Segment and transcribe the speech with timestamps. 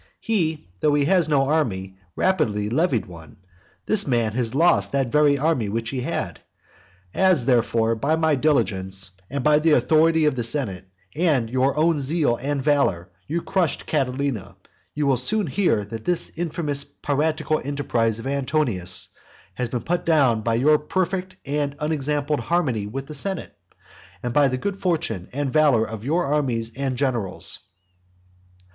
[0.19, 3.37] He, though he had no army, rapidly levied one.
[3.85, 6.39] This man has lost that very army which he had.
[7.13, 10.85] As, therefore, by my diligence, and the authority of the senate,
[11.15, 15.85] and your own zeal and valour, you crushed Catilina, so you will very soon hear
[15.85, 19.09] that this infamous piratical enterprise of Antonius
[19.53, 23.55] has been put down by your own perfect and unexampled harmony with the senate,
[24.23, 27.59] and by the good fortune and valour of your armies and generals.